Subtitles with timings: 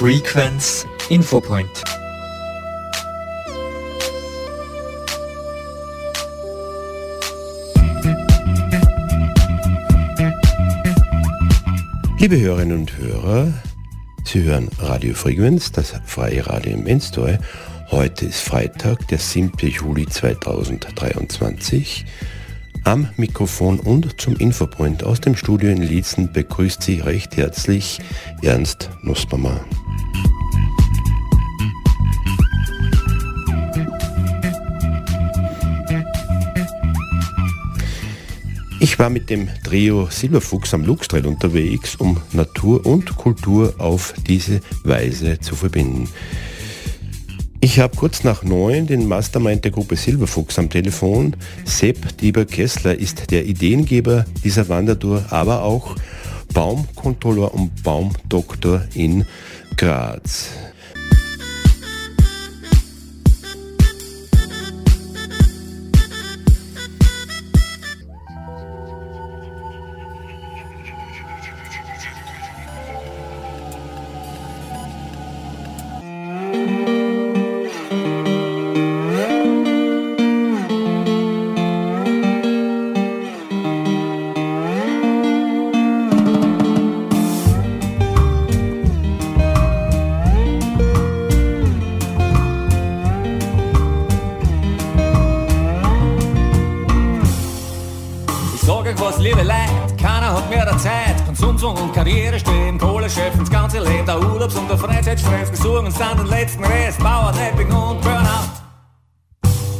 [0.00, 1.68] Frequenz Infopoint.
[12.18, 13.52] Liebe Hörerinnen und Hörer,
[14.24, 17.36] Sie hören Radio Frequenz, das freie Radio im Enstoi.
[17.90, 19.52] Heute ist Freitag, der 7.
[19.68, 22.06] Juli 2023.
[22.84, 27.98] Am Mikrofon und zum Infopoint aus dem Studio in Lietzen begrüßt Sie recht herzlich
[28.40, 29.60] Ernst Nussbaumer.
[38.82, 44.62] Ich war mit dem Trio Silberfuchs am Luxtrail unterwegs, um Natur und Kultur auf diese
[44.84, 46.08] Weise zu verbinden.
[47.60, 51.36] Ich habe kurz nach neun den Mastermind der Gruppe Silberfuchs am Telefon.
[51.66, 55.94] Sepp Dieber-Kessler ist der Ideengeber dieser Wandertour, aber auch
[56.54, 59.26] Baumkontrolleur und Baumdoktor in
[59.76, 60.52] Graz.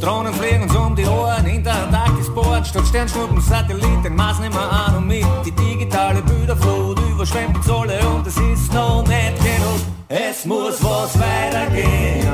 [0.00, 4.72] Drohnen fliegen uns um die Ohren, hinterher Tag ist Bohren, statt Sternschnuppen, Satelliten, Maß nimmer
[4.72, 5.26] an und mit.
[5.44, 9.80] Die digitale Bilderflut überschwemmt uns alle und es ist noch nicht genug.
[10.08, 12.26] Es muss was weitergehen.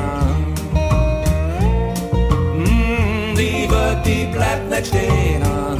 [2.54, 5.75] Mm, die Welt, die bleibt nicht stehen.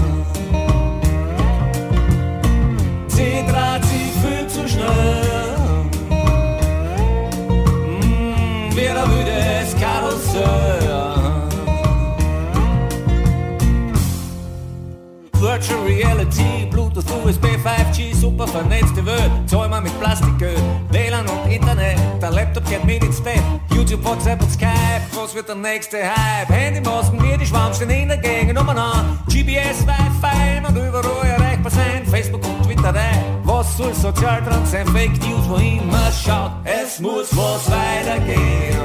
[25.76, 26.48] Nächste Hype.
[26.48, 29.18] Handymasken wie die Schwammsten in der Gegend umeinander.
[29.26, 32.06] GPS, Wi-Fi, man überall erreichbar sein.
[32.06, 33.18] Facebook und Twitter, ey.
[33.44, 34.86] Was soll Sozialtrans sein?
[34.86, 36.52] Fake News, wohin man schaut.
[36.64, 38.78] Es muss was weitergehen.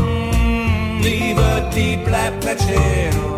[0.00, 3.37] Mm, Liebe, die bleibt nicht stehen.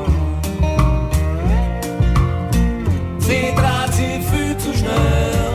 [4.73, 5.50] Sich viel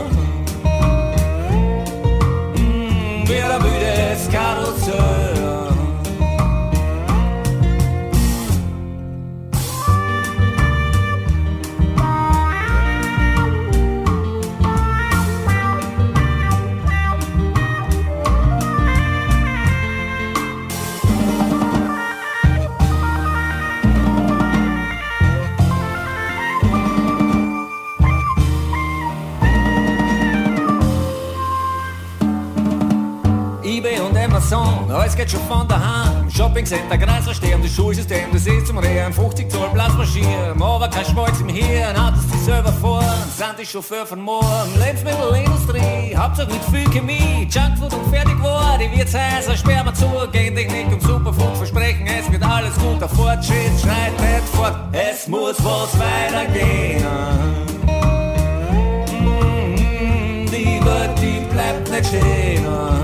[35.06, 36.30] alles geht schon von daheim.
[36.32, 39.14] Shoppingcenter, Kreisverstehen, das Schulsystem, das ist zum Rehren.
[39.14, 41.96] 50 Zoll Platz marschieren, aber kein Schmalz im Hirn.
[41.96, 44.72] Autos, die selber fahren, sind die Chauffeur von morgen.
[44.80, 47.48] Lebensmittelindustrie, Hauptsache mit viel Chemie.
[47.52, 50.10] Junkfood und fertig war, die Wirtshäuser sperren wir zu.
[50.32, 53.00] Gentechnik und Superfood versprechen, es wird alles gut.
[53.00, 57.06] Der Fortschritt schreitet fort, es muss was weitergehen.
[59.22, 62.95] Mm, die Welt, die bleibt nicht stehen.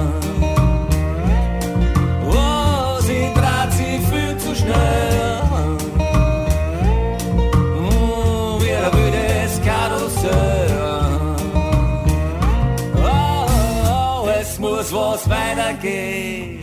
[15.81, 16.59] Weitergehen.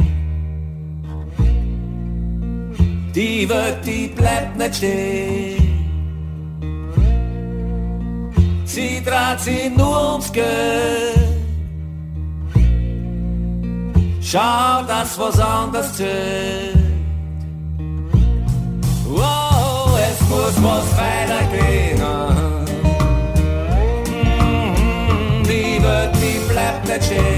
[3.14, 5.56] Die Welt, die bleibt nicht stehen.
[8.64, 10.46] Sie dreht sich nur ums Geld.
[14.20, 16.78] Schau, dass was anders zählt.
[20.28, 21.98] muss was weitergehen.
[24.08, 27.37] Mm, die Welt, die bleibt nicht stehen.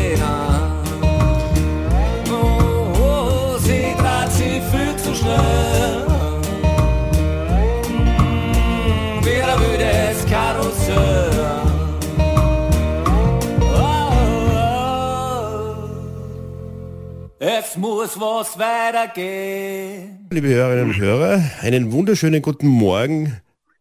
[17.90, 20.28] Muss was weitergehen.
[20.30, 23.40] Liebe Hörerinnen und Hörer, einen wunderschönen guten Morgen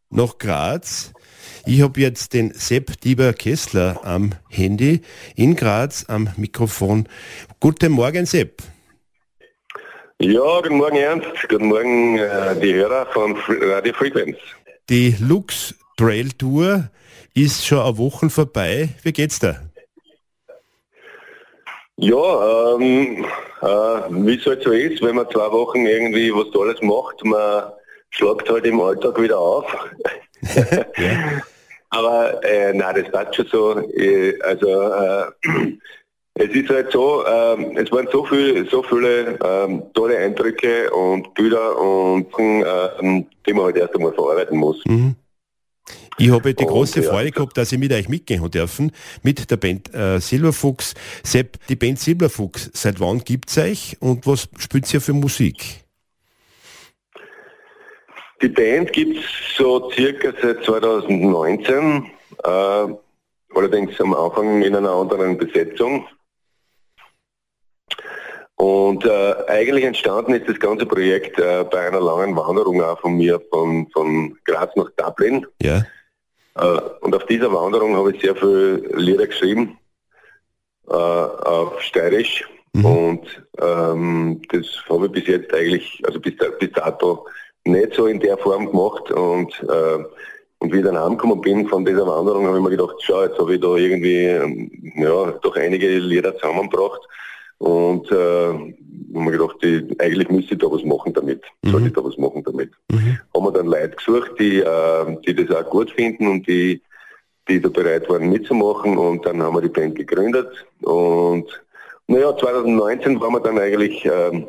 [0.10, 1.14] nach Graz.
[1.68, 5.02] Ich habe jetzt den Sepp Dieber Kessler am Handy
[5.36, 7.08] in Graz am Mikrofon.
[7.60, 8.64] Guten Morgen, Sepp.
[10.20, 14.38] Ja, guten Morgen Ernst, guten Morgen äh, die Hörer von Radio Frequenz.
[14.90, 16.90] Die Lux Trail Tour
[17.36, 18.90] ist schon eine Woche vorbei.
[19.04, 19.69] Wie geht's da?
[22.02, 23.26] Ja, ähm,
[23.62, 27.72] äh, wie es halt so ist, wenn man zwei Wochen irgendwie was Tolles macht, man
[28.10, 29.66] schlagt halt im Alltag wieder auf.
[30.98, 31.42] ja.
[31.90, 33.80] Aber äh, nein, das passt schon so.
[33.80, 35.26] Äh, also äh,
[36.36, 41.34] es ist halt so, äh, es waren so, viel, so viele äh, tolle Eindrücke und
[41.34, 44.82] Bilder und äh, die man halt erst einmal verarbeiten muss.
[44.86, 45.16] Mhm.
[46.18, 47.10] Ich habe die große ja.
[47.10, 48.92] Freude gehabt, dass ich mit euch mitgehen dürfen,
[49.24, 50.94] mit der Band äh, Silberfuchs.
[51.24, 55.86] Sepp, die Band Silberfuchs, seit wann gibt es euch und was spielt ihr für Musik?
[58.42, 59.26] Die Band gibt es
[59.58, 62.06] so circa seit 2019,
[62.44, 62.50] äh,
[63.56, 66.06] allerdings am Anfang in einer anderen Besetzung.
[68.60, 73.16] Und äh, eigentlich entstanden ist das ganze Projekt äh, bei einer langen Wanderung auch von
[73.16, 75.46] mir von, von Graz nach Dublin.
[75.62, 75.86] Ja.
[76.56, 79.78] Äh, und auf dieser Wanderung habe ich sehr viele Lieder geschrieben,
[80.90, 82.50] äh, auf Steirisch.
[82.74, 82.86] Mhm.
[82.86, 87.28] Und ähm, das habe ich bis jetzt eigentlich, also bis, bis dato
[87.64, 89.10] nicht so in der Form gemacht.
[89.10, 90.04] Und, äh,
[90.58, 93.40] und wie ich dann heimgekommen bin von dieser Wanderung, habe ich mir gedacht, schau, jetzt
[93.40, 97.00] habe ich da irgendwie ähm, ja, doch einige Lieder zusammengebracht.
[97.60, 98.16] Und äh,
[99.14, 101.44] haben wir gedacht, die, eigentlich müsste ich da was machen damit.
[101.64, 101.70] Mhm.
[101.70, 102.72] Sollte ich da was machen damit.
[102.92, 103.20] Mhm.
[103.36, 106.82] Haben wir dann Leute gesucht, die, äh, die das auch gut finden und die,
[107.48, 108.98] die da bereit waren mitzumachen.
[108.98, 110.66] Und dann haben wir die Band gegründet.
[110.82, 111.48] Und
[112.08, 114.48] naja, 2019 waren wir dann eigentlich ähm,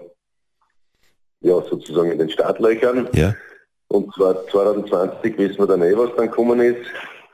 [1.40, 3.08] ja, sozusagen in den Startlöchern.
[3.14, 3.34] Ja.
[3.88, 6.86] Und zwar 2020 wissen wir dann eh, was dann gekommen ist.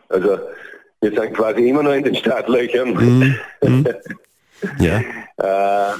[0.08, 0.38] Also
[1.00, 2.94] wir sind quasi immer noch in den Startlöchern.
[2.94, 3.36] Mhm.
[3.62, 3.86] Mhm.
[4.80, 5.02] Ja.
[5.38, 5.92] Äh,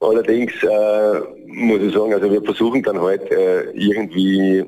[0.00, 4.64] allerdings äh, muss ich sagen, also wir versuchen dann halt äh, irgendwie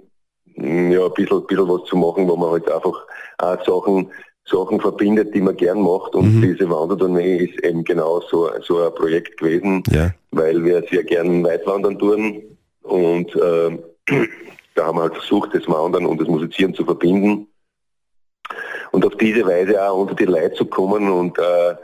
[0.57, 3.07] mm, ja, ein bisschen, bisschen was zu machen, wo man halt einfach
[3.39, 4.11] auch Sachen,
[4.45, 6.15] Sachen verbindet, die man gern macht.
[6.15, 6.43] Und mhm.
[6.43, 10.11] diese Wandertournee ist eben genau so, so ein Projekt gewesen, ja.
[10.33, 12.43] weil wir sehr gern Weitwandern tun.
[12.83, 13.79] Und äh,
[14.75, 17.47] da haben wir halt versucht, das Wandern und das Musizieren zu verbinden.
[18.93, 21.77] Und auf diese Weise auch unter die Leute zu kommen und äh, äh,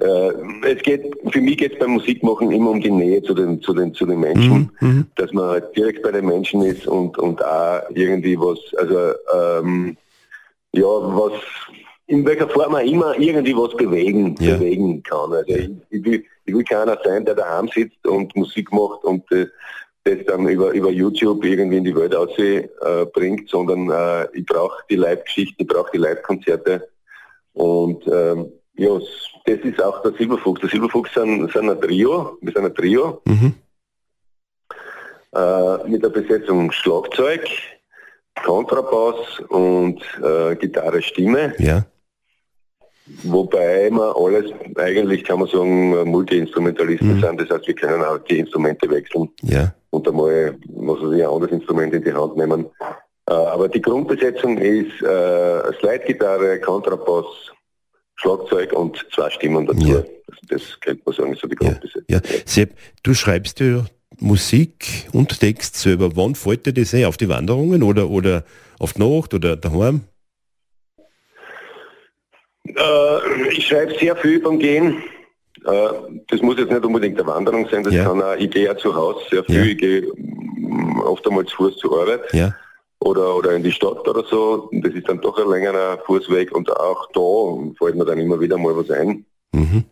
[0.00, 3.74] es geht, für mich geht es beim Musikmachen immer um die Nähe zu den, zu
[3.74, 5.06] den, zu den Menschen, mhm, mhm.
[5.16, 9.96] dass man halt direkt bei den Menschen ist und, und auch irgendwie was, also, ähm,
[10.72, 11.32] ja, was,
[12.06, 14.56] in welcher Form auch immer irgendwie was bewegen, ja.
[14.56, 15.32] bewegen kann.
[15.32, 19.30] Also ich, ich, will, ich will keiner sein, der daheim sitzt und Musik macht und
[19.30, 19.46] äh,
[20.04, 24.82] das dann über, über YouTube irgendwie in die Welt ausbringt, äh, sondern äh, ich brauche
[24.88, 26.88] die Live-Geschichten, ich brauche die Live-Konzerte
[27.52, 28.98] und ähm, ja,
[29.48, 30.60] das ist auch der Silberfuchs.
[30.60, 33.22] Der Silberfuchs sind, sind ein Trio, wir sind ein Trio.
[33.24, 33.54] Mhm.
[35.34, 37.48] Äh, mit der Besetzung Schlagzeug,
[38.44, 41.54] Kontrabass und äh, Gitarre, Stimme.
[41.58, 41.84] Ja.
[43.22, 47.20] Wobei wir alles eigentlich, kann man sagen, Multi-Instrumentalisten mhm.
[47.20, 47.40] sind.
[47.40, 49.72] Das heißt, wir können auch die Instrumente wechseln ja.
[49.90, 52.66] und einmal was weiß ich, ein anderes Instrument in die Hand nehmen.
[53.28, 57.52] Äh, aber die Grundbesetzung ist äh, Slide-Gitarre, Kontrabass,
[58.18, 59.86] Schlagzeug und zwei Stimmen dazu.
[59.86, 59.96] Ja.
[59.96, 62.04] Also das könnte man sagen, ist so die Grundbesetzung.
[62.08, 62.18] Ja.
[62.18, 62.38] ja.
[62.44, 63.84] Sepp, du schreibst ja
[64.18, 66.16] Musik und Text selber.
[66.16, 67.04] Wann fällt dir das ein?
[67.04, 68.44] Auf die Wanderungen oder, oder
[68.78, 70.02] auf die Nacht oder daheim?
[72.66, 75.02] Äh, ich schreibe sehr viel beim Gehen.
[75.64, 75.88] Äh,
[76.28, 78.04] das muss jetzt nicht unbedingt eine Wanderung sein, das ja.
[78.04, 79.72] kann auch, ich gehe ja zu Hause sehr viel, ja.
[79.72, 82.22] ich gehe mm, oft einmal zu Fuß zur Arbeit.
[82.32, 82.54] Ja
[83.08, 84.68] oder, oder in die Stadt oder so.
[84.72, 88.58] Das ist dann doch ein längerer Fußweg und auch da fällt mir dann immer wieder
[88.58, 89.24] mal was ein.
[89.52, 89.84] Mhm.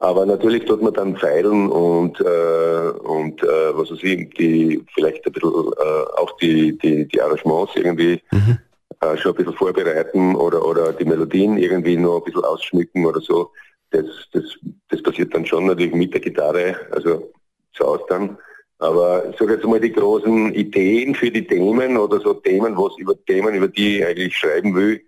[0.00, 5.24] Aber natürlich tut man dann feilen und, äh, und äh, was weiß ich, die, vielleicht
[5.26, 8.58] ein bisschen äh, auch die, die, die Arrangements irgendwie mhm.
[9.00, 13.20] äh, schon ein bisschen vorbereiten oder, oder die Melodien irgendwie noch ein bisschen ausschmücken oder
[13.20, 13.50] so.
[13.90, 14.44] Das, das,
[14.88, 17.30] das passiert dann schon natürlich mit der Gitarre, also
[17.72, 18.38] zu Hause dann.
[18.78, 22.98] Aber ich sage jetzt mal die großen Ideen für die Themen oder so Themen, was
[22.98, 25.00] über Themen, über die ich eigentlich schreiben will,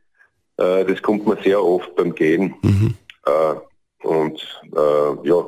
[0.57, 2.55] äh, das kommt mir sehr oft beim Gehen.
[2.63, 2.95] Mhm.
[3.27, 4.41] Äh, und
[4.75, 5.45] äh, ja,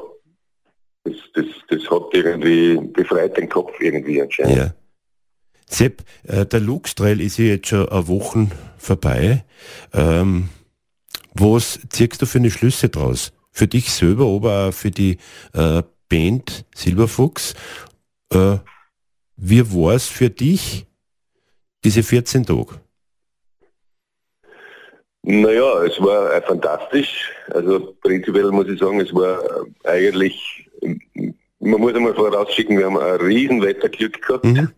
[1.04, 4.56] das, das, das hat irgendwie befreit den Kopf irgendwie anscheinend.
[4.56, 4.74] Ja.
[5.66, 8.48] Sepp, äh, der Lux-Trail ist ja jetzt schon eine Woche
[8.78, 9.44] vorbei.
[9.92, 10.48] Ähm,
[11.34, 13.32] was ziehst du für eine Schlüsse draus?
[13.52, 15.18] Für dich selber, aber auch für die
[15.52, 17.54] äh, Band Silberfuchs.
[18.32, 18.58] Äh,
[19.36, 20.86] wie war es für dich,
[21.84, 22.80] diese 14 Tage?
[25.22, 27.30] Naja, es war äh, fantastisch.
[27.50, 29.42] Also prinzipiell muss ich sagen, es war
[29.84, 30.68] äh, eigentlich,
[31.60, 34.44] man muss einmal vorausschicken, wir haben ein riesen Wetterglück gehabt.
[34.44, 34.70] Mhm.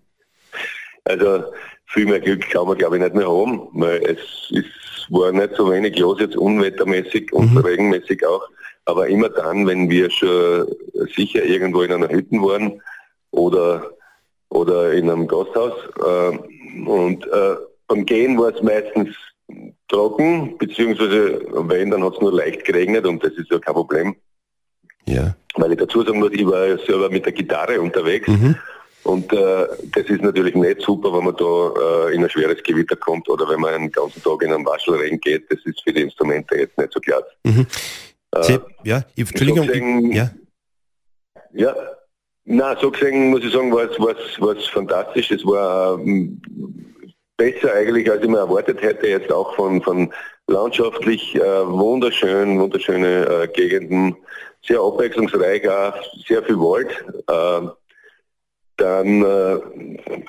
[1.04, 1.44] Also
[1.86, 5.54] viel mehr Glück kann man glaube ich nicht mehr haben, weil es ist, war nicht
[5.56, 7.58] so wenig los jetzt unwettermäßig und mhm.
[7.58, 8.46] regenmäßig auch.
[8.86, 10.66] Aber immer dann, wenn wir schon
[11.14, 12.80] sicher irgendwo in einer Hütte waren
[13.30, 13.90] oder,
[14.48, 16.38] oder in einem Gasthaus äh,
[16.86, 17.56] und äh,
[17.86, 19.08] beim Gehen war es meistens
[19.88, 24.16] trocken, beziehungsweise wenn, dann hat es nur leicht geregnet und das ist ja kein Problem.
[25.06, 25.34] Ja.
[25.56, 28.54] Weil ich dazu sagen muss, ich war ja selber mit der Gitarre unterwegs mhm.
[29.02, 32.96] und äh, das ist natürlich nicht super, wenn man da äh, in ein schweres Gewitter
[32.96, 35.50] kommt oder wenn man einen ganzen Tag in einen Waschelregen geht.
[35.50, 37.22] Das ist für die Instrumente jetzt nicht so klar.
[37.44, 37.66] Mhm.
[38.32, 39.66] Äh, ja, Entschuldigung.
[39.66, 40.30] So gesehen, ja.
[41.52, 41.74] Ja,
[42.50, 45.30] na, so gesehen muss ich sagen, war es fantastisch.
[45.30, 46.40] Es war ähm,
[47.36, 50.12] besser eigentlich, als ich mir erwartet hätte, jetzt auch von, von
[50.48, 54.16] landschaftlich äh, wunderschön, wunderschöne äh, Gegenden,
[54.66, 55.94] sehr abwechslungsreich, auch
[56.26, 56.90] sehr viel Wald.
[57.28, 57.68] Äh,
[58.76, 59.20] dann,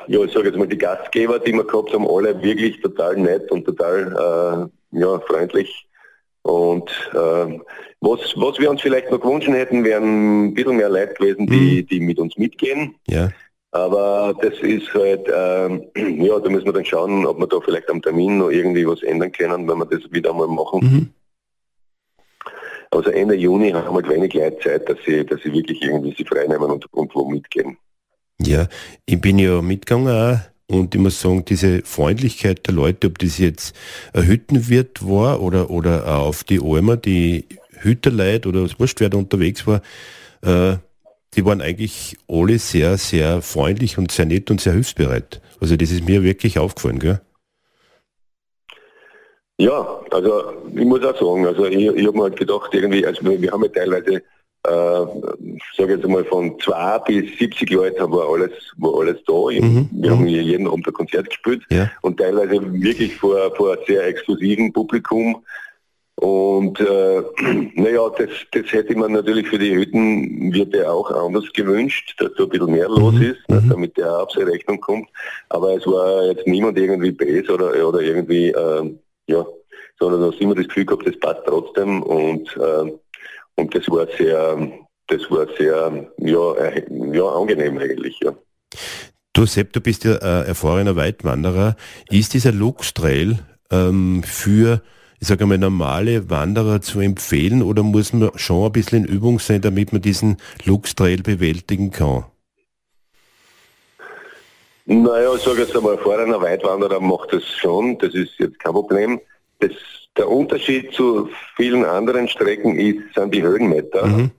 [0.08, 3.50] ja, ich sage jetzt mal, die Gastgeber, die wir gehabt haben, alle wirklich total nett
[3.50, 5.88] und total äh, ja, freundlich.
[6.44, 7.60] Und äh,
[8.00, 11.82] was, was wir uns vielleicht noch gewünscht hätten, wären ein bisschen mehr Leute gewesen, die,
[11.82, 11.88] mhm.
[11.88, 12.96] die mit uns mitgehen.
[13.08, 13.30] Ja.
[13.72, 15.84] Aber das ist halt, ähm,
[16.24, 19.02] ja, da müssen wir dann schauen, ob wir da vielleicht am Termin noch irgendwie was
[19.04, 20.80] ändern können, wenn wir das wieder mal machen.
[20.82, 21.10] Mhm.
[22.94, 26.14] Also Ende Juni haben wir halt wenig Leute Zeit, dass sie, dass sie wirklich irgendwie
[26.14, 27.78] sich freinehmen und, und wo mitgehen.
[28.42, 28.68] Ja,
[29.06, 33.75] ich bin ja mitgegangen und ich muss sagen, diese Freundlichkeit der Leute, ob das jetzt
[34.13, 37.46] ein Hüttenwirt war oder, oder auf die Almer, die
[37.82, 39.82] Hütterleute oder wer da unterwegs war,
[40.44, 40.78] äh,
[41.34, 45.42] die waren eigentlich alle sehr, sehr freundlich und sehr nett und sehr hilfsbereit.
[45.60, 47.22] Also das ist mir wirklich aufgefallen, gell?
[49.58, 53.24] Ja, also ich muss auch sagen, also ich, ich habe mir halt gedacht, irgendwie, also
[53.24, 54.24] wir haben ja teilweise,
[54.63, 55.06] äh,
[55.75, 59.34] sage jetzt mal von zwei bis 70 Leute war alles, war alles da.
[59.34, 59.89] Mhm.
[59.91, 61.91] Wir haben hier jeden Abend ein Konzert gespielt ja.
[62.01, 65.44] und teilweise wirklich vor, vor sehr exklusiven Publikum.
[66.15, 67.24] Und äh,
[67.74, 72.50] naja, das, das hätte man natürlich für die Hüttenwirte auch anders gewünscht, dass da ein
[72.50, 73.22] bisschen mehr los mhm.
[73.24, 73.70] ist, ne, mhm.
[73.70, 75.10] damit der auf seine Rechnung kommt.
[75.50, 78.94] Aber es war jetzt niemand irgendwie böse oder, oder irgendwie, äh,
[79.25, 79.46] ja,
[80.00, 82.91] sondern da hast immer das Gefühl gehabt, das passt trotzdem und, äh,
[83.55, 84.72] und das war sehr,
[85.08, 88.34] das war sehr, ja, äh, ja angenehm eigentlich, ja.
[89.34, 91.75] Du Sepp, du bist ja äh, erfahrener Weitwanderer.
[92.10, 93.39] Ist dieser Lux Trail
[93.72, 94.81] ähm, für
[95.22, 99.38] ich sage einmal, normale Wanderer zu empfehlen oder muss man schon ein bisschen in Übung
[99.38, 102.25] sein, damit man diesen Lux-Trail bewältigen kann?
[104.86, 109.22] Naja, ich sage jetzt einmal, erfahrener Weitwanderer macht das schon, das ist jetzt kein Problem.
[109.60, 109.72] Das,
[110.18, 114.06] der Unterschied zu vielen anderen Strecken ist, sind die Höhenmeter.
[114.06, 114.32] Mhm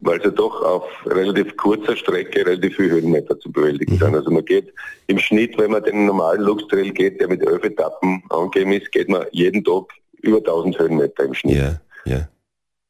[0.00, 3.98] weil sie doch auf relativ kurzer Strecke relativ viel Höhenmeter zu bewältigen mhm.
[3.98, 4.14] sind.
[4.14, 4.72] Also man geht
[5.08, 9.08] im Schnitt, wenn man den normalen Luxtrail geht, der mit elf Etappen angegeben ist, geht
[9.08, 9.84] man jeden Tag
[10.22, 11.56] über 1000 Höhenmeter im Schnitt.
[11.56, 12.28] Ja, ja.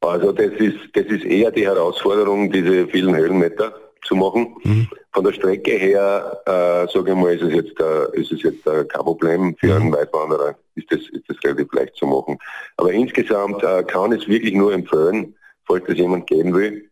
[0.00, 4.54] Also das ist, das ist eher die Herausforderung, diese vielen Höhenmeter zu machen.
[4.62, 4.88] Mhm.
[5.18, 8.64] Von der Strecke her, äh, sage ich mal, ist es jetzt, äh, ist es jetzt
[8.68, 9.82] äh, kein Problem für mhm.
[9.82, 10.54] einen Weitwanderer.
[10.76, 12.38] Ist das, ist das relativ leicht zu machen.
[12.76, 15.34] Aber insgesamt äh, kann es wirklich nur empfehlen,
[15.66, 16.88] falls das jemand gehen will,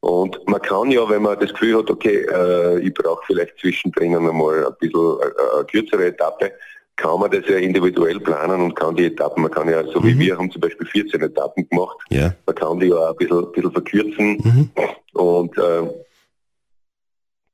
[0.00, 4.16] und man kann ja, wenn man das Gefühl hat, okay, äh, ich brauche vielleicht zwischendrin
[4.16, 6.50] einmal ein bisschen äh, eine kürzere Etappe,
[6.96, 10.06] kann man das ja individuell planen und kann die Etappen, man kann ja, so mhm.
[10.06, 12.34] wie wir haben zum Beispiel 14 Etappen gemacht, ja.
[12.44, 14.70] man kann die ja ein bisschen, ein bisschen verkürzen mhm.
[15.12, 15.88] und äh,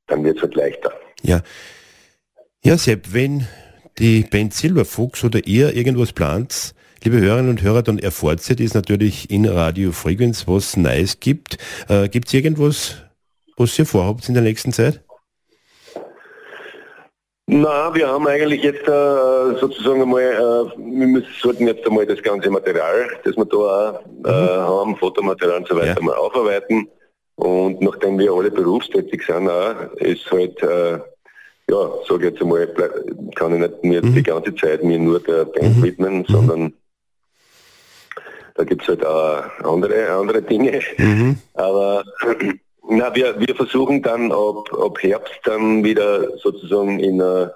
[0.09, 0.93] dann wird es halt leichter.
[1.23, 1.41] Ja.
[2.65, 3.47] Ja, Sepp, wenn
[3.99, 6.75] die Band Silberfuchs oder ihr irgendwas plant,
[7.05, 11.57] Liebe Hörerinnen und Hörer, dann erfahrt ihr das natürlich in Radio Frequenz, was Neues gibt.
[11.89, 12.97] Äh, gibt es irgendwas,
[13.57, 15.01] was ihr vorhabt in der nächsten Zeit?
[17.47, 22.21] Na, wir haben eigentlich jetzt äh, sozusagen einmal, äh, wir müssen, sollten jetzt einmal das
[22.21, 24.61] ganze Material, das wir da äh, mhm.
[24.67, 26.03] haben, Fotomaterial und so weiter, ja.
[26.05, 26.89] mal aufarbeiten.
[27.39, 30.99] Und nachdem wir alle berufstätig sind, auch, ist halt, äh,
[31.71, 32.67] ja, sage ich jetzt einmal,
[33.37, 34.13] kann ich nicht mehr mhm.
[34.13, 35.83] die ganze Zeit mir nur der Band mhm.
[35.85, 36.25] widmen, mhm.
[36.27, 36.73] sondern
[38.57, 40.81] da gibt es halt auch andere, andere Dinge.
[40.97, 41.39] Mhm.
[41.55, 42.03] Aber
[42.89, 47.47] na, wir, wir versuchen dann ab, ab Herbst dann wieder sozusagen in, uh,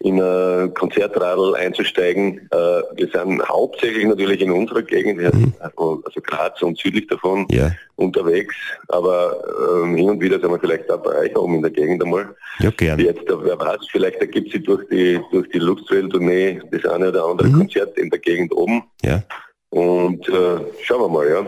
[0.00, 2.38] in ein Konzertradl einzusteigen.
[2.50, 2.56] Äh,
[2.94, 5.54] wir sind hauptsächlich natürlich in unserer Gegend, mhm.
[5.60, 7.72] also Graz und südlich davon ja.
[7.96, 8.54] unterwegs,
[8.88, 12.02] aber ähm, hin und wieder sind wir vielleicht auch bei euch oben in der Gegend
[12.02, 12.34] einmal.
[12.58, 13.02] Ja, gerne.
[13.02, 17.48] Jetzt, wer weiß, vielleicht ergibt sich durch die, durch die Luxtrail-Tournee das eine oder andere
[17.48, 17.58] mhm.
[17.58, 18.82] Konzert in der Gegend oben.
[19.02, 19.22] Ja.
[19.70, 21.46] Und äh, schauen wir mal, ja.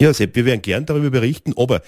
[0.00, 1.80] Ja, Sepp, wir werden gern darüber berichten, aber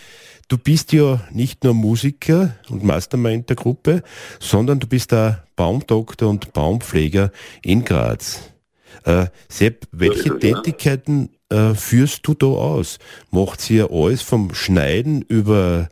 [0.48, 4.02] du bist ja nicht nur Musiker und Mastermind der Gruppe,
[4.40, 7.30] sondern du bist da Baumdoktor und Baumpfleger
[7.62, 8.52] in Graz.
[9.04, 12.98] Äh, Sepp, welche ja, Tätigkeiten äh, führst du da aus?
[13.30, 15.88] Macht ihr alles vom Schneiden über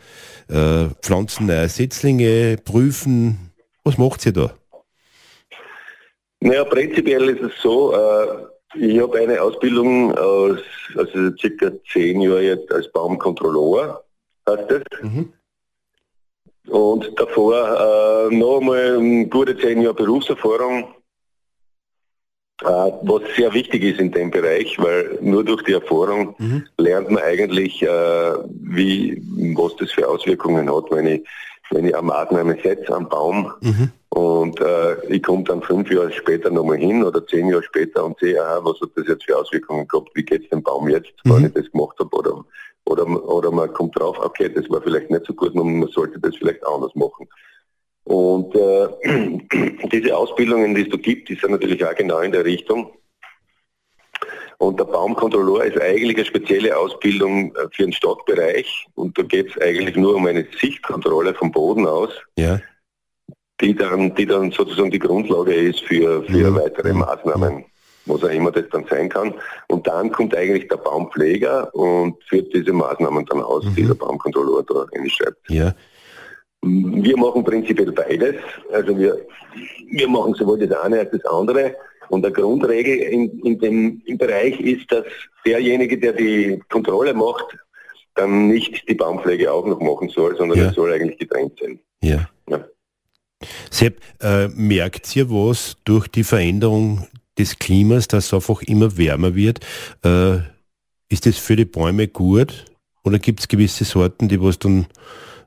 [0.48, 3.52] äh, Pflanzen Setzlinge, prüfen?
[3.84, 4.54] Was macht ihr da?
[6.40, 8.46] Naja, prinzipiell ist es so, äh,
[8.78, 10.58] ich habe eine Ausbildung aus,
[10.96, 14.04] also circa zehn Jahre jetzt als Baumkontrolleur,
[14.49, 14.83] heißt das.
[15.03, 15.33] Mhm.
[16.69, 20.88] Und davor äh, noch einmal gute zehn Jahre Berufserfahrung,
[22.62, 26.67] äh, was sehr wichtig ist in dem Bereich, weil nur durch die Erfahrung mhm.
[26.79, 29.23] lernt man eigentlich, äh, wie,
[29.57, 31.29] was das für Auswirkungen hat, wenn ich,
[31.71, 33.53] wenn ich eine Maßnahme setze am Baum.
[33.61, 38.03] Mhm und äh, ich komme dann fünf Jahre später nochmal hin oder zehn Jahre später
[38.03, 40.88] und sehe, aha, was hat das jetzt für Auswirkungen gehabt, wie geht es dem Baum
[40.88, 41.35] jetzt, mhm.
[41.35, 42.17] wenn ich das gemacht habe.
[42.17, 42.43] Oder,
[42.87, 46.19] oder, oder man kommt drauf, okay, das war vielleicht nicht so gut und man sollte
[46.21, 47.28] das vielleicht anders machen.
[48.05, 48.88] Und äh,
[49.93, 52.93] diese Ausbildungen, die es da gibt, die sind natürlich auch genau in der Richtung.
[54.59, 58.87] Und der Baumkontrolleur ist eigentlich eine spezielle Ausbildung äh, für den Stadtbereich.
[58.95, 62.11] Und da geht es eigentlich nur um eine Sichtkontrolle vom Boden aus.
[62.38, 62.61] Ja
[63.61, 66.57] die dann, die dann sozusagen die Grundlage ist für, für mhm.
[66.57, 67.64] weitere Maßnahmen,
[68.06, 69.34] was auch immer das dann sein kann.
[69.68, 73.75] Und dann kommt eigentlich der Baumpfleger und führt diese Maßnahmen dann aus, mhm.
[73.75, 75.50] dieser Baumkontrolleur da reinschreibt.
[75.50, 75.75] Ja.
[76.62, 78.36] Wir machen prinzipiell beides.
[78.72, 79.18] Also wir,
[79.90, 81.75] wir machen sowohl das eine als das andere.
[82.08, 85.04] Und der Grundregel in, in dem im Bereich ist, dass
[85.44, 87.56] derjenige, der die Kontrolle macht,
[88.14, 90.68] dann nicht die Baumpflege auch noch machen soll, sondern ja.
[90.68, 91.78] es soll eigentlich getrennt sein.
[92.02, 92.28] Ja.
[92.49, 92.64] ja.
[93.71, 97.06] Sepp, äh, merkt ihr was durch die Veränderung
[97.38, 99.60] des Klimas, dass es einfach immer wärmer wird?
[100.04, 100.38] Äh,
[101.08, 102.64] ist das für die Bäume gut
[103.04, 104.86] oder gibt es gewisse Sorten, die was dann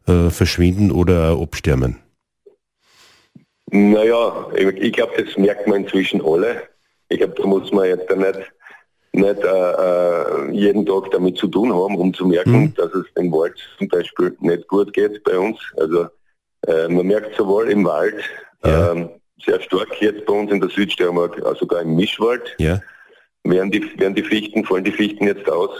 [0.07, 1.97] äh, verschwinden oder absterben?
[3.71, 6.63] Naja, ich glaube, das merkt man inzwischen alle.
[7.09, 8.39] Ich glaube, da muss man jetzt nicht,
[9.11, 12.73] nicht äh, äh, jeden Tag damit zu tun haben, um zu merken, mhm.
[12.75, 15.59] dass es dem Wald zum Beispiel nicht gut geht bei uns.
[15.77, 16.07] Also
[16.67, 18.15] äh, man merkt sowohl im Wald,
[18.63, 18.91] ja.
[18.91, 19.09] ähm,
[19.45, 22.81] sehr stark jetzt bei uns in der Südsteiermark, sogar im Mischwald, ja.
[23.43, 25.71] werden, die, werden die Fichten, fallen die Fichten jetzt aus.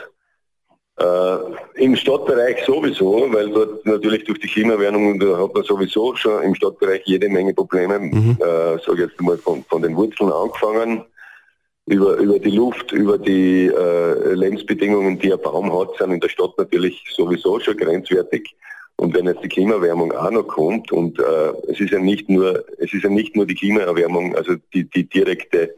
[1.00, 6.44] Äh, Im Stadtbereich sowieso, weil dort natürlich durch die Klimaerwärmung, da hat man sowieso schon
[6.44, 8.38] im Stadtbereich jede Menge Probleme, mhm.
[8.40, 11.06] äh, sage jetzt mal von, von den Wurzeln angefangen,
[11.86, 16.30] über, über die Luft, über die äh, Lebensbedingungen, die ein Baum hat, sind in der
[16.30, 18.54] Stadt natürlich sowieso schon grenzwertig.
[19.00, 22.66] Und wenn jetzt die Klimaerwärmung auch noch kommt und äh, es ist ja nicht nur,
[22.80, 25.74] es ist ja nicht nur die Klimaerwärmung, also die, die direkte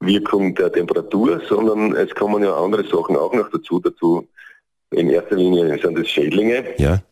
[0.00, 3.80] Wirkung der Temperatur, sondern es kommen ja andere Sachen auch noch dazu.
[3.80, 4.26] Dazu
[4.92, 7.02] in erster Linie sind es Schädlinge, ja.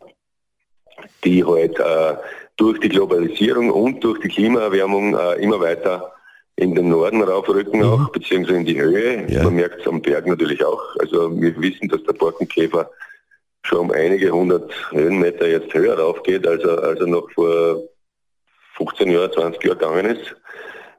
[1.22, 2.14] die halt äh,
[2.57, 6.14] durch die Globalisierung und durch die Klimaerwärmung äh, immer weiter
[6.57, 7.87] in den Norden raufrücken mhm.
[7.87, 9.31] auch, beziehungsweise in die Höhe.
[9.31, 9.42] Ja.
[9.42, 10.83] Man merkt es am Berg natürlich auch.
[10.99, 12.88] Also wir wissen, dass der Borkenkäfer
[13.66, 17.83] schon um einige hundert Höhenmeter jetzt höher raufgeht, als er, als er noch vor
[18.76, 20.37] 15 Jahren, 20 Jahren gegangen ist.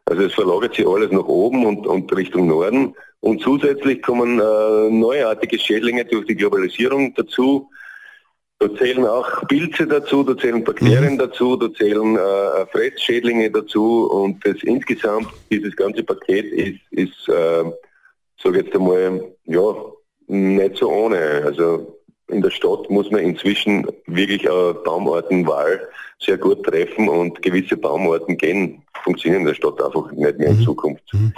[0.06, 2.96] Also es verlagert sich alles nach oben und, und Richtung Norden.
[3.20, 7.70] Und zusätzlich kommen äh, neuartige Schädlinge durch die Globalisierung dazu.
[8.60, 11.20] Da zählen auch Pilze dazu, da zählen Bakterien mhm.
[11.20, 17.66] dazu, da zählen äh, Fressschädlinge dazu und das insgesamt, dieses ganze Paket ist, ist äh,
[18.42, 19.76] sage jetzt einmal, ja,
[20.28, 21.44] nicht so ohne.
[21.46, 21.97] Also
[22.58, 25.88] Stadt muss man inzwischen wirklich eine Baumartenwahl
[26.20, 30.58] sehr gut treffen und gewisse Baumarten gehen, funktionieren in der Stadt einfach nicht mehr in
[30.60, 30.64] mhm.
[30.64, 31.04] Zukunft.
[31.14, 31.34] Mhm.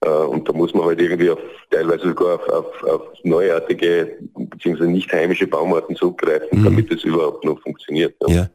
[0.00, 1.38] Äh, und da muss man halt irgendwie auf,
[1.70, 4.86] teilweise sogar auf, auf, auf neuartige bzw.
[4.86, 6.64] nicht heimische Baumarten zugreifen, mhm.
[6.64, 8.14] damit es überhaupt noch funktioniert.
[8.28, 8.34] Ja.
[8.34, 8.50] ja.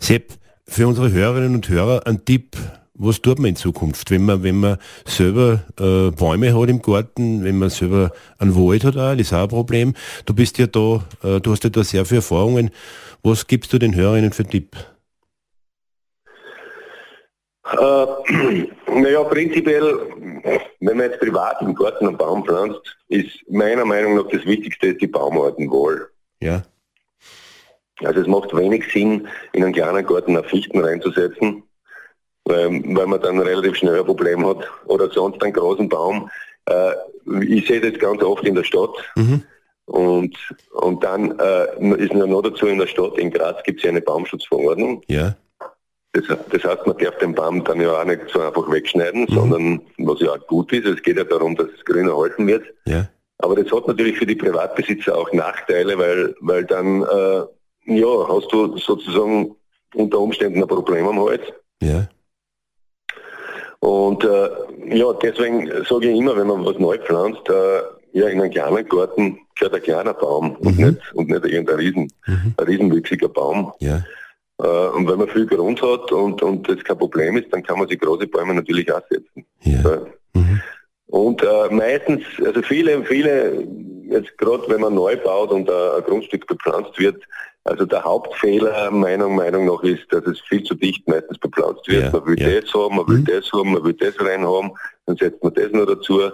[0.00, 0.32] Sepp,
[0.66, 2.56] für unsere Hörerinnen und Hörer ein Tipp,
[2.98, 7.44] was tut man in Zukunft, wenn man, wenn man selber äh, Bäume hat im Garten,
[7.44, 9.94] wenn man selber einen Wald hat, auch, das ist auch ein Problem.
[10.24, 12.70] Du bist ja da, äh, du hast ja da sehr viele Erfahrungen.
[13.22, 14.76] Was gibst du den Hörerinnen für Tipp?
[17.72, 17.76] Äh,
[18.92, 19.98] naja, prinzipiell,
[20.80, 24.94] wenn man jetzt privat im Garten einen Baum pflanzt, ist meiner Meinung nach das Wichtigste
[24.94, 26.08] die Baumartenwahl.
[26.40, 26.62] Ja.
[28.04, 31.62] Also es macht wenig Sinn, in einen kleinen Garten eine Fichten reinzusetzen,
[32.48, 34.58] ähm, weil man dann relativ schnell ein Problem hat.
[34.86, 36.30] Oder sonst einen großen Baum.
[36.66, 36.92] Äh,
[37.42, 38.90] ich sehe das ganz oft in der Stadt.
[39.16, 39.42] Mhm.
[39.86, 40.36] Und,
[40.72, 44.00] und dann äh, ist noch dazu in der Stadt, in Graz gibt es ja eine
[44.00, 45.02] Baumschutzverordnung.
[45.06, 45.36] Ja.
[46.12, 49.34] Das, das, heißt, man darf den Baum dann ja auch nicht so einfach wegschneiden, mhm.
[49.34, 52.64] sondern was ja auch gut ist, es geht ja darum, dass es grün erhalten wird.
[52.86, 53.08] Ja.
[53.38, 57.42] Aber das hat natürlich für die Privatbesitzer auch Nachteile, weil, weil dann äh,
[57.86, 59.54] ja, hast du sozusagen
[59.94, 61.42] unter Umständen ein Problem am Hals.
[61.82, 62.08] Ja.
[63.86, 64.48] Und äh,
[64.96, 67.82] ja, deswegen sage ich immer, wenn man was neu pflanzt, äh,
[68.18, 70.66] ja, in einem kleinen Garten gehört ein kleiner Baum mhm.
[70.66, 72.54] und, nicht, und nicht irgendein riesen, mhm.
[72.56, 73.72] ein riesenwüchsiger Baum.
[73.78, 74.02] Ja.
[74.60, 77.78] Äh, und wenn man viel Grund hat und, und das kein Problem ist, dann kann
[77.78, 79.46] man sich große Bäume natürlich auch setzen.
[79.60, 79.78] Ja.
[79.80, 80.00] ja.
[80.34, 80.60] Mhm.
[81.06, 83.68] Und äh, meistens, also viele, viele,
[84.08, 87.22] jetzt gerade wenn man neu baut und ein Grundstück bepflanzt wird,
[87.66, 92.04] also der Hauptfehler meiner Meinung nach ist, dass es viel zu dicht meistens bepflanzt wird.
[92.04, 92.60] Ja, man will ja.
[92.60, 93.24] das haben, man will mhm.
[93.24, 94.70] das haben, man will das reinhaben,
[95.06, 96.20] dann setzt man das noch dazu.
[96.20, 96.30] Äh,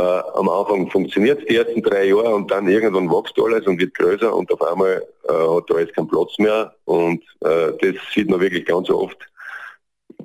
[0.00, 3.94] am Anfang funktioniert es die ersten drei Jahre und dann irgendwann wächst alles und wird
[3.94, 8.30] größer und auf einmal äh, hat da jetzt keinen Platz mehr und äh, das sieht
[8.30, 9.18] man wirklich ganz oft.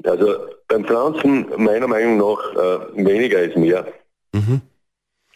[0.04, 0.36] Also
[0.68, 3.88] beim Pflanzen meiner Meinung nach äh, weniger ist mehr.
[4.34, 4.62] Mhm.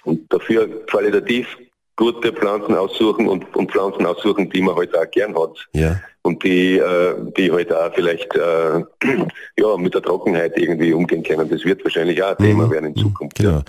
[0.03, 1.57] Und dafür qualitativ
[1.97, 5.67] gute Pflanzen aussuchen und, und Pflanzen aussuchen, die man halt auch gern hat.
[5.73, 5.99] Ja.
[6.21, 8.83] Und die, äh, die halt auch vielleicht äh,
[9.57, 11.49] ja, mit der Trockenheit irgendwie umgehen können.
[11.49, 12.71] Das wird wahrscheinlich auch ein Thema mhm.
[12.71, 13.37] werden in Zukunft.
[13.37, 13.51] Genau.
[13.51, 13.63] Ja.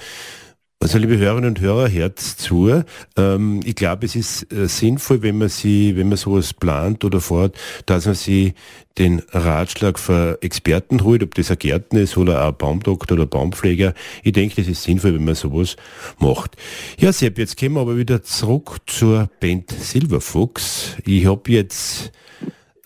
[0.81, 2.85] Also liebe Hörerinnen und Hörer, Herz zu.
[3.17, 7.21] Ähm, ich glaube, es ist äh, sinnvoll, wenn man sie, wenn man sowas plant oder
[7.21, 8.55] fort, dass man sie
[8.97, 13.93] den Ratschlag für Experten holt, ob das ein Gärtner ist oder ein Baumdoktor oder Baumpfleger.
[14.23, 15.75] Ich denke, das ist sinnvoll, wenn man sowas
[16.21, 16.57] macht.
[17.01, 20.95] Ja, Sepp, jetzt kommen wir aber wieder zurück zur Band Silverfuchs.
[21.05, 22.13] Ich habe jetzt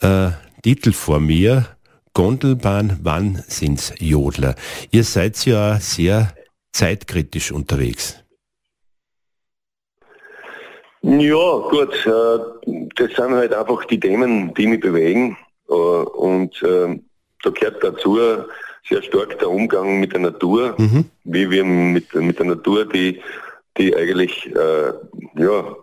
[0.01, 0.31] äh,
[0.63, 1.67] Titel vor mir.
[2.15, 4.55] Gondelbahn, wann sind's Jodler?
[4.91, 6.35] Ihr seid ja sehr
[6.73, 8.23] zeitkritisch unterwegs?
[11.03, 11.95] Ja, gut.
[12.07, 15.37] Äh, das sind halt einfach die Themen, die mich bewegen.
[15.69, 16.99] Äh, und äh,
[17.43, 18.19] da gehört dazu
[18.89, 21.07] sehr stark der Umgang mit der Natur, mhm.
[21.25, 23.21] wie wir mit, mit der Natur, die,
[23.79, 24.51] die eigentlich
[25.37, 25.77] ja,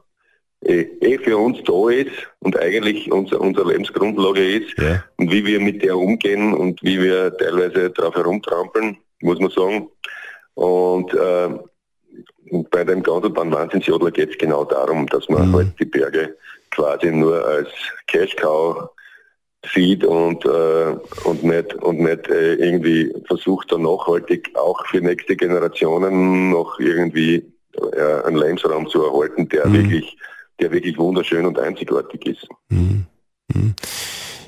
[0.65, 5.04] eh, eh für uns da ist und eigentlich unser, unsere Lebensgrundlage ist ja.
[5.17, 9.88] und wie wir mit der umgehen und wie wir teilweise darauf herumtrampeln, muss man sagen.
[10.60, 11.50] Und äh,
[12.69, 15.56] bei dem Gondelbahn Wahnsinnsjodler geht es genau darum, dass man mhm.
[15.56, 16.36] halt die Berge
[16.72, 17.69] quasi nur als
[18.08, 18.89] Cash-Cow
[19.74, 25.38] sieht und, äh, und nicht, und nicht äh, irgendwie versucht, dann nachhaltig auch für nächste
[25.38, 27.45] Generationen noch irgendwie
[27.93, 29.76] äh, einen Lebensraum zu erhalten, der mhm.
[29.76, 30.17] wirklich,
[30.60, 32.48] der wirklich wunderschön und einzigartig ist.
[32.67, 33.06] Mhm.
[33.54, 33.76] mhm.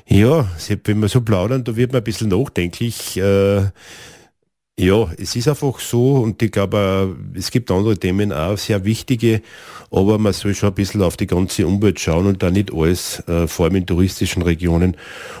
[0.06, 0.46] Ja,
[0.84, 3.16] wenn wir so plaudern, da wird man ein bisschen nachdenklich.
[3.16, 3.62] Äh,
[4.78, 9.42] ja, es ist einfach so und ich glaube, es gibt andere Themen auch, sehr wichtige,
[9.90, 13.20] aber man soll schon ein bisschen auf die ganze Umwelt schauen und da nicht alles,
[13.28, 14.96] äh, vor allem in touristischen Regionen,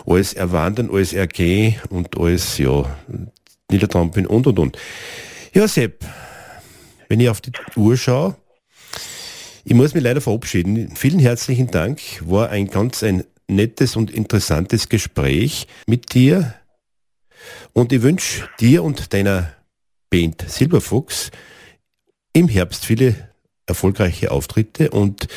[0.06, 2.84] alles erwandern, alles ergehen und alles, ja,
[3.70, 4.78] niedertrampeln und und und.
[5.54, 6.04] Ja, Sepp,
[7.08, 8.36] wenn ich auf die Uhr schaue,
[9.64, 10.94] ich muss mich leider verabschieden.
[10.94, 16.54] Vielen herzlichen Dank, war ein ganz ein nettes und interessantes Gespräch mit dir.
[17.72, 19.52] Und ich wünsche dir und deiner
[20.10, 21.30] Band Silberfuchs
[22.32, 23.30] im Herbst viele
[23.66, 25.28] erfolgreiche Auftritte und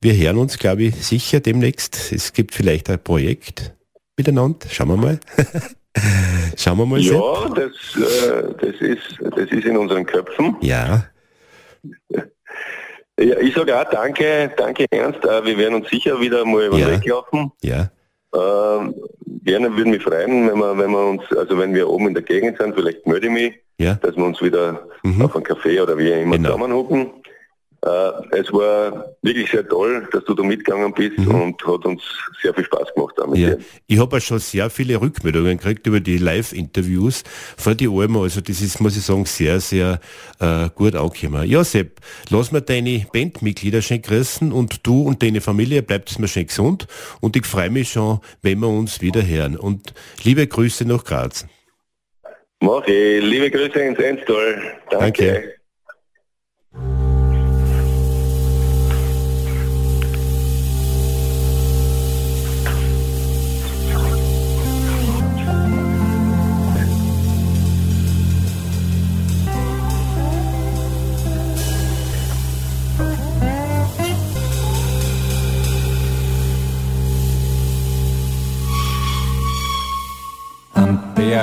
[0.00, 2.12] wir hören uns, glaube ich, sicher demnächst.
[2.12, 3.74] Es gibt vielleicht ein Projekt
[4.18, 4.68] miteinander.
[4.70, 5.20] Schauen wir mal.
[6.56, 7.00] Schauen wir mal.
[7.00, 10.56] Ja, das, äh, das, ist, das ist in unseren Köpfen.
[10.60, 11.06] Ja.
[13.18, 15.24] ja ich sage auch danke, danke Ernst.
[15.24, 16.90] Äh, wir werden uns sicher wieder mal ja.
[16.90, 17.52] weglaufen.
[17.62, 17.90] Ja.
[18.34, 18.92] Äh,
[19.44, 22.22] gerne würden mich freuen, wenn wir, wenn wir uns, also wenn wir oben in der
[22.22, 23.94] Gegend sind, vielleicht melde ich mich, ja.
[23.94, 25.22] dass wir uns wieder mhm.
[25.22, 26.52] auf einen Café oder wie immer genau.
[26.52, 27.10] zusammenhocken.
[27.84, 31.34] Äh, es war wirklich sehr toll, dass du da mitgegangen bist mhm.
[31.34, 32.02] und hat uns
[32.40, 33.38] sehr viel Spaß gemacht damit.
[33.38, 33.56] Ja.
[33.86, 37.24] Ich habe auch schon sehr viele Rückmeldungen gekriegt über die Live-Interviews
[37.58, 38.16] vor die Alben.
[38.16, 40.00] Also das ist, muss ich sagen, sehr, sehr
[40.40, 41.46] äh, gut angekommen.
[41.46, 46.18] Ja, Sepp, lass mir deine Bandmitglieder schön grüßen und du und deine Familie bleibt es
[46.18, 46.86] mir schön gesund
[47.20, 49.58] und ich freue mich schon, wenn wir uns wieder hören.
[49.58, 49.92] Und
[50.22, 51.46] liebe Grüße nach Graz.
[52.60, 53.22] Mach ich.
[53.22, 54.78] Liebe Grüße ins Enstal.
[54.88, 55.32] Danke.
[55.32, 55.54] Danke.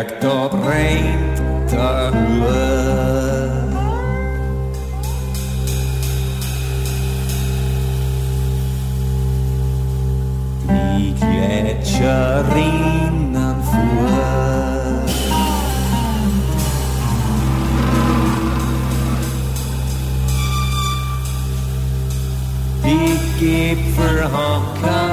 [0.02, 3.52] Berg, da brennt der Uhr.
[10.68, 15.02] Die Gletscher rinnen vor.
[22.84, 25.11] Die Gipfel haben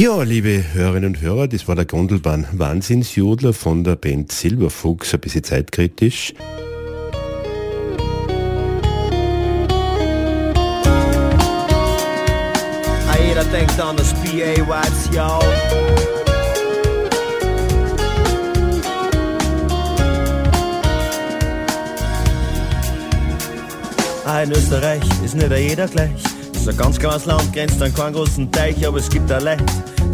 [0.00, 5.18] Ja, liebe Hörerinnen und Hörer, das war der Gondelbahn Wahnsinnsjodler von der Band Silberfuchs, ein
[5.18, 6.34] bisschen zeitkritisch.
[13.26, 15.40] Jeder denkt an das PAYs, ja.
[24.24, 26.37] Ah, in Österreich ist nicht jeder gleich.
[26.68, 29.64] Ein ganz kleines Land, grenzt an keinen großen Teich, aber es gibt da Leute,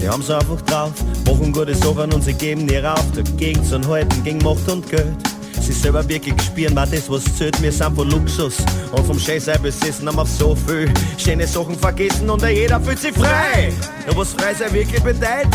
[0.00, 0.92] die haben's einfach drauf,
[1.26, 3.04] machen gute Sachen und sie geben nie auf.
[3.12, 5.16] Dagegen zu halten, gegen Macht und Geld.
[5.60, 7.60] Sie selber wirklich spüren, war das, was zählt.
[7.60, 8.58] Wir sind von Luxus
[8.92, 10.88] und vom Scheiße besessen, haben wir so viel
[11.18, 13.72] schöne Sachen vergessen und jeder fühlt sich frei.
[14.06, 15.48] Nur was frei sein wirklich bedeutet,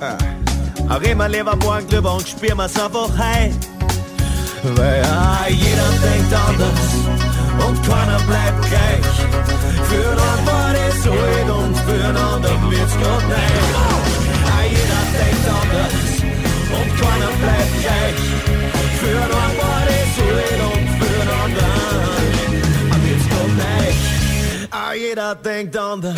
[0.00, 0.16] ah.
[0.88, 3.56] auch immer lieber morgen drüber und spüren wir's einfach heim.
[4.64, 7.03] Weil ah, jeder denkt anders
[12.94, 13.54] anderen wird's grad nicht.
[14.46, 15.94] Ah, jeder denkt anders
[16.70, 18.22] und keiner bleibt gleich.
[19.00, 22.24] Für einen war es alt und für einen anderen
[23.04, 24.02] wird's grad nicht.
[24.70, 26.14] Ah, jeder denkt anders.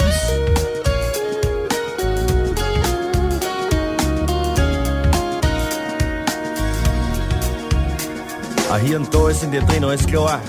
[8.68, 10.40] Ah, hier und da ist in dir drin alles klar.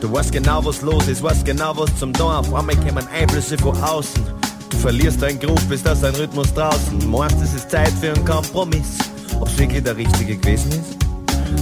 [0.00, 2.32] Du weißt genau, was los ist, weißt genau, was zum Tun.
[2.32, 4.24] Auf einmal kommen Einflüsse von außen.
[4.24, 4.37] Du
[4.78, 7.10] verlierst deinen Groove, bist aus deinem Rhythmus draußen.
[7.10, 8.98] Meinst, es ist Zeit für einen Kompromiss.
[9.40, 11.08] Ob's wirklich der richtige gewesen ist?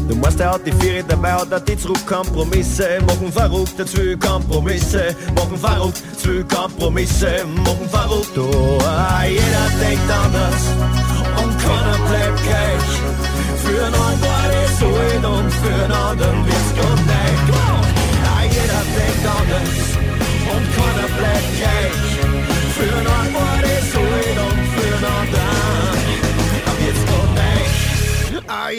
[0.09, 2.99] Du meinst, er hat die Viere dabei, hat er die zurück Kompromisse.
[3.07, 5.17] Machen verrückt, zwei Kompromisse.
[5.35, 7.45] Machen verrückt, zwei Kompromisse.
[7.65, 8.79] Machen verrückt, oh,
[9.29, 10.63] jeder denkt anders.
[11.43, 12.66] Und keiner bleibt gleich.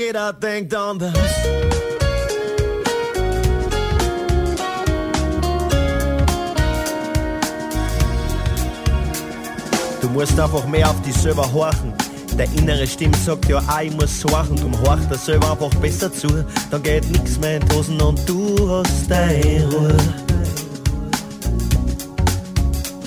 [0.07, 1.11] Jeder denkt anders.
[10.01, 11.93] Du musst einfach mehr auf dich selber horchen.
[12.37, 14.55] Der innere Stimme sagt ja, ah, ich muss horchen.
[14.55, 16.45] Drum horcht er selber einfach besser zu.
[16.71, 19.97] Dann geht nix mehr in Hosen und du hast deine Ruhe.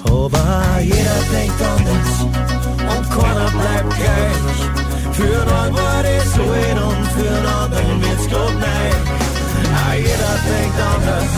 [0.04, 2.20] Aber jeder denkt anders
[2.94, 4.89] und keiner bleibt gleich.
[5.20, 9.00] Für einen war es alt und für einen anderen wird's grad nicht.
[9.76, 11.32] Ah, jeder denkt anders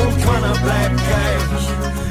[0.00, 2.01] und keiner bleibt gleich.